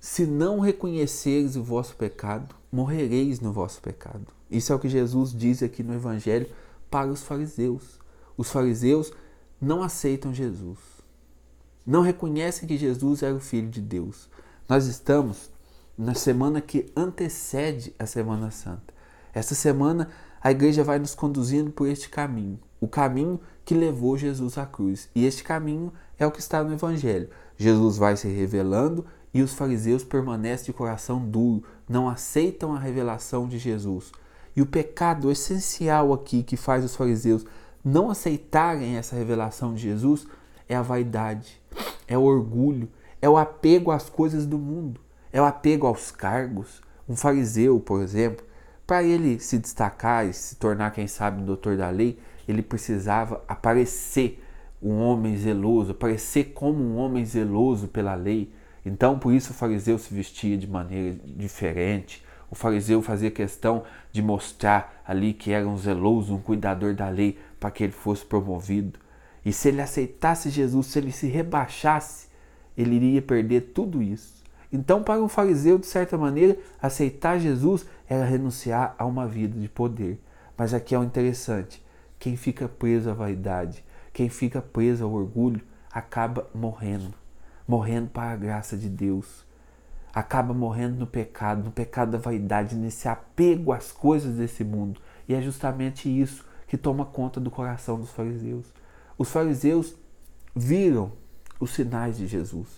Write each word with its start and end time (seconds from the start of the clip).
se 0.00 0.26
não 0.26 0.60
reconheceres 0.60 1.56
o 1.56 1.62
vosso 1.62 1.96
pecado, 1.96 2.54
morrereis 2.70 3.40
no 3.40 3.52
vosso 3.52 3.80
pecado. 3.80 4.26
Isso 4.50 4.72
é 4.72 4.76
o 4.76 4.78
que 4.78 4.88
Jesus 4.88 5.32
diz 5.32 5.62
aqui 5.62 5.82
no 5.82 5.94
Evangelho 5.94 6.48
para 6.90 7.10
os 7.10 7.22
fariseus. 7.22 7.98
Os 8.36 8.50
fariseus 8.50 9.12
não 9.60 9.82
aceitam 9.82 10.32
Jesus, 10.32 10.78
não 11.84 12.02
reconhecem 12.02 12.68
que 12.68 12.76
Jesus 12.76 13.22
era 13.22 13.34
o 13.34 13.40
Filho 13.40 13.68
de 13.68 13.80
Deus. 13.80 14.28
Nós 14.68 14.86
estamos 14.86 15.50
na 15.96 16.14
semana 16.14 16.60
que 16.60 16.92
antecede 16.94 17.92
a 17.98 18.06
Semana 18.06 18.52
Santa. 18.52 18.94
Essa 19.34 19.54
semana 19.54 20.08
a 20.40 20.52
igreja 20.52 20.84
vai 20.84 21.00
nos 21.00 21.14
conduzindo 21.14 21.72
por 21.72 21.88
este 21.88 22.08
caminho, 22.08 22.60
o 22.80 22.86
caminho 22.86 23.40
que 23.64 23.74
levou 23.74 24.16
Jesus 24.16 24.56
à 24.56 24.64
cruz. 24.64 25.08
E 25.14 25.26
este 25.26 25.42
caminho 25.42 25.92
é 26.16 26.24
o 26.24 26.30
que 26.30 26.38
está 26.38 26.62
no 26.62 26.72
Evangelho. 26.72 27.28
Jesus 27.56 27.96
vai 27.98 28.16
se 28.16 28.28
revelando 28.28 29.04
e 29.32 29.42
os 29.42 29.52
fariseus 29.52 30.04
permanecem 30.04 30.66
de 30.66 30.72
coração 30.72 31.20
duro, 31.20 31.62
não 31.88 32.08
aceitam 32.08 32.74
a 32.74 32.78
revelação 32.78 33.46
de 33.46 33.58
Jesus. 33.58 34.12
E 34.56 34.62
o 34.62 34.66
pecado 34.66 35.30
essencial 35.30 36.12
aqui 36.12 36.42
que 36.42 36.56
faz 36.56 36.84
os 36.84 36.96
fariseus 36.96 37.44
não 37.84 38.10
aceitarem 38.10 38.96
essa 38.96 39.16
revelação 39.16 39.74
de 39.74 39.82
Jesus 39.82 40.26
é 40.68 40.74
a 40.74 40.82
vaidade, 40.82 41.60
é 42.06 42.18
o 42.18 42.22
orgulho, 42.22 42.88
é 43.20 43.28
o 43.28 43.36
apego 43.36 43.90
às 43.90 44.08
coisas 44.08 44.46
do 44.46 44.58
mundo, 44.58 45.00
é 45.32 45.40
o 45.40 45.44
apego 45.44 45.86
aos 45.86 46.10
cargos. 46.10 46.82
Um 47.08 47.16
fariseu, 47.16 47.80
por 47.80 48.02
exemplo, 48.02 48.44
para 48.86 49.02
ele 49.02 49.38
se 49.38 49.58
destacar 49.58 50.26
e 50.26 50.32
se 50.32 50.56
tornar, 50.56 50.90
quem 50.90 51.06
sabe, 51.06 51.40
um 51.40 51.44
doutor 51.44 51.76
da 51.76 51.90
lei, 51.90 52.18
ele 52.46 52.62
precisava 52.62 53.42
aparecer 53.46 54.42
um 54.82 55.00
homem 55.00 55.36
zeloso, 55.36 55.92
aparecer 55.92 56.52
como 56.54 56.82
um 56.82 56.96
homem 56.96 57.24
zeloso 57.24 57.88
pela 57.88 58.14
lei. 58.14 58.52
Então, 58.88 59.18
por 59.18 59.32
isso 59.32 59.52
o 59.52 59.54
fariseu 59.54 59.98
se 59.98 60.12
vestia 60.12 60.56
de 60.56 60.66
maneira 60.66 61.16
diferente. 61.24 62.24
O 62.50 62.54
fariseu 62.54 63.02
fazia 63.02 63.30
questão 63.30 63.84
de 64.10 64.22
mostrar 64.22 65.02
ali 65.06 65.34
que 65.34 65.52
era 65.52 65.68
um 65.68 65.76
zeloso, 65.76 66.34
um 66.34 66.40
cuidador 66.40 66.94
da 66.94 67.08
lei, 67.10 67.38
para 67.60 67.70
que 67.70 67.84
ele 67.84 67.92
fosse 67.92 68.24
promovido. 68.24 68.98
E 69.44 69.52
se 69.52 69.68
ele 69.68 69.82
aceitasse 69.82 70.48
Jesus, 70.48 70.86
se 70.86 70.98
ele 70.98 71.12
se 71.12 71.26
rebaixasse, 71.26 72.28
ele 72.76 72.96
iria 72.96 73.20
perder 73.20 73.72
tudo 73.74 74.02
isso. 74.02 74.42
Então, 74.72 75.02
para 75.02 75.22
um 75.22 75.28
fariseu, 75.28 75.78
de 75.78 75.86
certa 75.86 76.16
maneira, 76.16 76.56
aceitar 76.80 77.38
Jesus 77.38 77.86
era 78.08 78.24
renunciar 78.24 78.94
a 78.98 79.04
uma 79.04 79.26
vida 79.26 79.58
de 79.58 79.68
poder. 79.68 80.18
Mas 80.56 80.72
aqui 80.72 80.94
é 80.94 80.98
o 80.98 81.04
interessante: 81.04 81.84
quem 82.18 82.36
fica 82.36 82.68
preso 82.68 83.10
à 83.10 83.14
vaidade, 83.14 83.84
quem 84.12 84.28
fica 84.28 84.62
preso 84.62 85.04
ao 85.04 85.12
orgulho, 85.12 85.60
acaba 85.92 86.48
morrendo 86.54 87.14
morrendo 87.68 88.08
para 88.08 88.32
a 88.32 88.36
graça 88.36 88.78
de 88.78 88.88
Deus. 88.88 89.46
Acaba 90.14 90.54
morrendo 90.54 90.96
no 90.96 91.06
pecado, 91.06 91.62
no 91.62 91.70
pecado 91.70 92.12
da 92.12 92.18
vaidade, 92.18 92.74
nesse 92.74 93.06
apego 93.06 93.72
às 93.72 93.92
coisas 93.92 94.36
desse 94.36 94.64
mundo. 94.64 94.98
E 95.28 95.34
é 95.34 95.42
justamente 95.42 96.08
isso 96.08 96.46
que 96.66 96.78
toma 96.78 97.04
conta 97.04 97.38
do 97.38 97.50
coração 97.50 98.00
dos 98.00 98.10
fariseus. 98.10 98.66
Os 99.18 99.30
fariseus 99.30 99.94
viram 100.56 101.12
os 101.60 101.72
sinais 101.72 102.16
de 102.16 102.26
Jesus. 102.26 102.68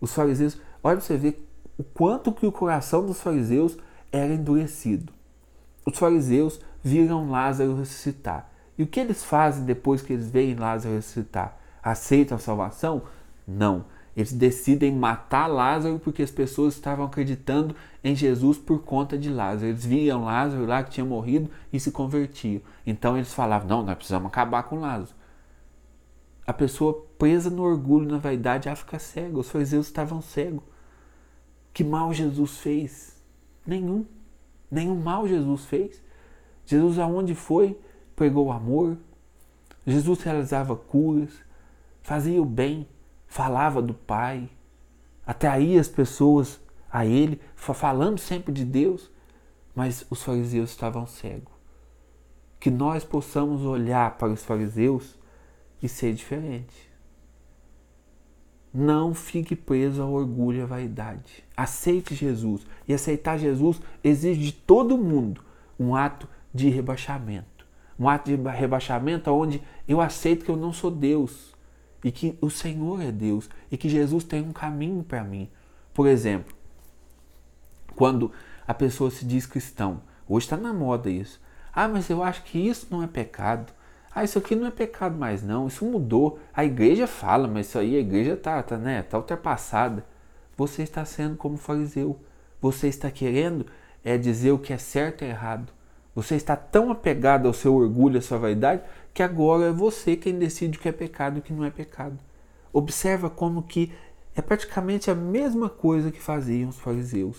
Os 0.00 0.12
fariseus, 0.12 0.60
olha 0.84 1.00
você 1.00 1.16
ver 1.16 1.48
o 1.78 1.82
quanto 1.82 2.32
que 2.32 2.46
o 2.46 2.52
coração 2.52 3.06
dos 3.06 3.20
fariseus 3.20 3.78
era 4.12 4.32
endurecido. 4.32 5.12
Os 5.84 5.98
fariseus 5.98 6.60
viram 6.82 7.30
Lázaro 7.30 7.76
ressuscitar. 7.76 8.50
E 8.76 8.82
o 8.82 8.86
que 8.86 9.00
eles 9.00 9.24
fazem 9.24 9.64
depois 9.64 10.02
que 10.02 10.12
eles 10.12 10.28
veem 10.28 10.54
Lázaro 10.54 10.94
ressuscitar? 10.94 11.56
Aceitam 11.82 12.36
a 12.36 12.40
salvação? 12.40 13.02
Não. 13.46 13.84
Eles 14.16 14.32
decidem 14.32 14.92
matar 14.92 15.46
Lázaro 15.46 15.98
porque 15.98 16.22
as 16.22 16.30
pessoas 16.30 16.74
estavam 16.74 17.04
acreditando 17.04 17.76
em 18.02 18.16
Jesus 18.16 18.56
por 18.56 18.82
conta 18.82 19.18
de 19.18 19.28
Lázaro. 19.28 19.66
Eles 19.66 19.84
viam 19.84 20.24
Lázaro 20.24 20.64
lá 20.64 20.82
que 20.82 20.92
tinha 20.92 21.04
morrido 21.04 21.50
e 21.70 21.78
se 21.78 21.90
convertiam. 21.92 22.62
Então 22.86 23.14
eles 23.16 23.34
falavam: 23.34 23.68
não, 23.68 23.82
nós 23.82 23.96
precisamos 23.96 24.28
acabar 24.28 24.62
com 24.62 24.80
Lázaro. 24.80 25.14
A 26.46 26.52
pessoa 26.52 27.06
presa 27.18 27.50
no 27.50 27.62
orgulho, 27.62 28.08
na 28.08 28.16
vaidade, 28.16 28.68
ela 28.68 28.76
fica 28.76 28.98
cega. 28.98 29.38
Os 29.38 29.50
fariseus 29.50 29.86
estavam 29.86 30.22
cegos. 30.22 30.64
Que 31.74 31.84
mal 31.84 32.14
Jesus 32.14 32.56
fez? 32.58 33.22
Nenhum. 33.66 34.06
Nenhum 34.70 34.96
mal 34.96 35.28
Jesus 35.28 35.66
fez. 35.66 36.02
Jesus, 36.64 36.98
aonde 36.98 37.34
foi, 37.34 37.78
pregou 38.14 38.50
amor. 38.50 38.96
Jesus 39.86 40.22
realizava 40.22 40.74
curas, 40.74 41.32
fazia 42.02 42.40
o 42.40 42.44
bem 42.44 42.88
falava 43.36 43.82
do 43.82 43.92
Pai, 43.92 44.48
atraía 45.26 45.78
as 45.78 45.88
pessoas 45.88 46.58
a 46.90 47.04
Ele, 47.04 47.38
falando 47.54 48.18
sempre 48.18 48.50
de 48.50 48.64
Deus, 48.64 49.10
mas 49.74 50.06
os 50.08 50.22
fariseus 50.22 50.70
estavam 50.70 51.06
cegos. 51.06 51.52
Que 52.58 52.70
nós 52.70 53.04
possamos 53.04 53.60
olhar 53.60 54.16
para 54.16 54.32
os 54.32 54.42
fariseus 54.42 55.18
e 55.82 55.86
ser 55.88 56.14
diferente. 56.14 56.90
Não 58.72 59.12
fique 59.12 59.54
preso 59.54 60.00
ao 60.00 60.12
orgulho 60.12 60.60
e 60.60 60.62
à 60.62 60.66
vaidade. 60.66 61.44
Aceite 61.54 62.14
Jesus. 62.14 62.66
E 62.88 62.94
aceitar 62.94 63.38
Jesus 63.38 63.82
exige 64.02 64.40
de 64.40 64.52
todo 64.52 64.96
mundo 64.96 65.44
um 65.78 65.94
ato 65.94 66.26
de 66.54 66.70
rebaixamento. 66.70 67.66
Um 67.98 68.08
ato 68.08 68.34
de 68.34 68.48
rebaixamento 68.48 69.30
onde 69.30 69.62
eu 69.86 70.00
aceito 70.00 70.42
que 70.42 70.50
eu 70.50 70.56
não 70.56 70.72
sou 70.72 70.90
Deus 70.90 71.54
e 72.04 72.12
que 72.12 72.36
o 72.40 72.50
Senhor 72.50 73.02
é 73.02 73.10
Deus 73.10 73.48
e 73.70 73.76
que 73.76 73.88
Jesus 73.88 74.24
tem 74.24 74.42
um 74.42 74.52
caminho 74.52 75.02
para 75.02 75.24
mim. 75.24 75.48
Por 75.92 76.06
exemplo, 76.06 76.54
quando 77.94 78.30
a 78.66 78.74
pessoa 78.74 79.10
se 79.10 79.24
diz 79.24 79.46
cristão, 79.46 80.02
hoje 80.28 80.46
está 80.46 80.56
na 80.56 80.72
moda 80.72 81.10
isso. 81.10 81.40
Ah, 81.72 81.88
mas 81.88 82.08
eu 82.08 82.22
acho 82.22 82.42
que 82.44 82.58
isso 82.58 82.86
não 82.90 83.02
é 83.02 83.06
pecado. 83.06 83.72
Ah, 84.14 84.24
isso 84.24 84.38
aqui 84.38 84.56
não 84.56 84.66
é 84.66 84.70
pecado 84.70 85.16
mais 85.18 85.42
não, 85.42 85.66
isso 85.66 85.84
mudou. 85.84 86.38
A 86.54 86.64
igreja 86.64 87.06
fala, 87.06 87.46
mas 87.46 87.68
isso 87.68 87.78
aí 87.78 87.96
a 87.96 88.00
igreja 88.00 88.32
está 88.32 88.62
tá, 88.62 88.78
né, 88.78 89.02
tá 89.02 89.18
ultrapassada. 89.18 90.04
Você 90.56 90.82
está 90.82 91.04
sendo 91.04 91.36
como 91.36 91.58
fariseu. 91.58 92.18
Você 92.60 92.88
está 92.88 93.10
querendo 93.10 93.66
é 94.02 94.16
dizer 94.16 94.52
o 94.52 94.58
que 94.58 94.72
é 94.72 94.78
certo 94.78 95.24
e 95.24 95.28
errado. 95.28 95.72
Você 96.16 96.34
está 96.34 96.56
tão 96.56 96.90
apegado 96.90 97.46
ao 97.46 97.52
seu 97.52 97.74
orgulho, 97.74 98.18
à 98.18 98.22
sua 98.22 98.38
vaidade, 98.38 98.80
que 99.12 99.22
agora 99.22 99.66
é 99.66 99.70
você 99.70 100.16
quem 100.16 100.38
decide 100.38 100.78
o 100.78 100.80
que 100.80 100.88
é 100.88 100.92
pecado 100.92 101.36
e 101.36 101.40
o 101.40 101.42
que 101.42 101.52
não 101.52 101.62
é 101.62 101.70
pecado. 101.70 102.18
Observa 102.72 103.28
como 103.28 103.62
que 103.62 103.92
é 104.34 104.40
praticamente 104.40 105.10
a 105.10 105.14
mesma 105.14 105.68
coisa 105.68 106.10
que 106.10 106.18
faziam 106.18 106.70
os 106.70 106.78
fariseus. 106.78 107.36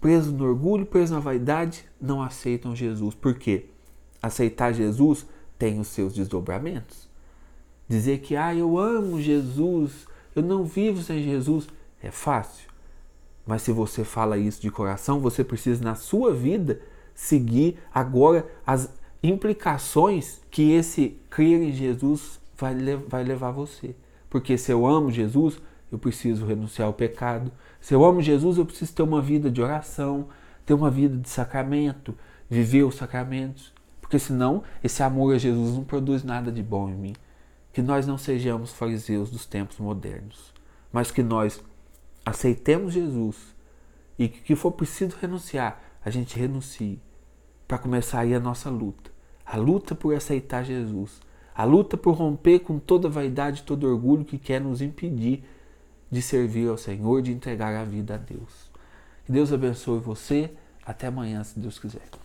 Presos 0.00 0.32
no 0.32 0.44
orgulho, 0.44 0.84
presos 0.84 1.12
na 1.12 1.20
vaidade, 1.20 1.84
não 2.00 2.20
aceitam 2.20 2.74
Jesus. 2.74 3.14
Por 3.14 3.34
quê? 3.34 3.66
Aceitar 4.20 4.72
Jesus 4.72 5.24
tem 5.56 5.78
os 5.78 5.86
seus 5.86 6.12
desdobramentos. 6.12 7.08
Dizer 7.88 8.18
que, 8.18 8.34
ah, 8.34 8.52
eu 8.52 8.76
amo 8.76 9.22
Jesus, 9.22 10.08
eu 10.34 10.42
não 10.42 10.64
vivo 10.64 11.00
sem 11.02 11.22
Jesus, 11.22 11.68
é 12.02 12.10
fácil. 12.10 12.68
Mas 13.46 13.62
se 13.62 13.70
você 13.70 14.02
fala 14.02 14.38
isso 14.38 14.60
de 14.60 14.72
coração, 14.72 15.20
você 15.20 15.44
precisa 15.44 15.84
na 15.84 15.94
sua 15.94 16.34
vida 16.34 16.80
seguir 17.14 17.78
agora 17.92 18.46
as 18.66 18.92
implicações 19.22 20.40
que 20.50 20.72
esse 20.72 21.18
crer 21.30 21.62
em 21.62 21.72
Jesus 21.72 22.40
vai, 22.56 22.74
vai 23.08 23.24
levar 23.24 23.50
você. 23.50 23.94
Porque 24.28 24.58
se 24.58 24.72
eu 24.72 24.86
amo 24.86 25.10
Jesus, 25.10 25.60
eu 25.90 25.98
preciso 25.98 26.44
renunciar 26.44 26.88
ao 26.88 26.92
pecado. 26.92 27.52
Se 27.80 27.94
eu 27.94 28.04
amo 28.04 28.20
Jesus, 28.20 28.58
eu 28.58 28.66
preciso 28.66 28.92
ter 28.92 29.02
uma 29.02 29.22
vida 29.22 29.50
de 29.50 29.62
oração, 29.62 30.28
ter 30.66 30.74
uma 30.74 30.90
vida 30.90 31.16
de 31.16 31.28
sacramento, 31.28 32.16
viver 32.50 32.82
os 32.82 32.96
sacramentos. 32.96 33.72
Porque 34.00 34.18
senão 34.18 34.62
esse 34.82 35.02
amor 35.02 35.34
a 35.34 35.38
Jesus 35.38 35.76
não 35.76 35.84
produz 35.84 36.22
nada 36.24 36.50
de 36.50 36.62
bom 36.62 36.88
em 36.88 36.94
mim. 36.94 37.12
Que 37.72 37.80
nós 37.80 38.06
não 38.06 38.18
sejamos 38.18 38.72
fariseus 38.72 39.30
dos 39.30 39.46
tempos 39.46 39.78
modernos, 39.78 40.52
mas 40.92 41.10
que 41.10 41.22
nós 41.22 41.62
aceitemos 42.24 42.92
Jesus 42.92 43.36
e 44.18 44.28
que 44.28 44.54
for 44.54 44.72
preciso 44.72 45.16
renunciar, 45.20 45.82
a 46.04 46.10
gente 46.10 46.38
renuncie 46.38 47.00
para 47.66 47.78
começar 47.78 48.20
aí 48.20 48.34
a 48.34 48.40
nossa 48.40 48.68
luta. 48.68 49.10
A 49.44 49.56
luta 49.56 49.94
por 49.94 50.14
aceitar 50.14 50.64
Jesus. 50.64 51.20
A 51.54 51.64
luta 51.64 51.96
por 51.96 52.14
romper 52.14 52.60
com 52.60 52.78
toda 52.78 53.08
vaidade, 53.08 53.62
todo 53.62 53.88
orgulho 53.88 54.24
que 54.24 54.38
quer 54.38 54.60
nos 54.60 54.82
impedir 54.82 55.44
de 56.10 56.20
servir 56.20 56.68
ao 56.68 56.76
Senhor, 56.76 57.22
de 57.22 57.32
entregar 57.32 57.74
a 57.74 57.84
vida 57.84 58.14
a 58.14 58.18
Deus. 58.18 58.70
Que 59.24 59.32
Deus 59.32 59.52
abençoe 59.52 59.98
você. 59.98 60.52
Até 60.84 61.06
amanhã, 61.06 61.42
se 61.42 61.58
Deus 61.58 61.78
quiser. 61.78 62.23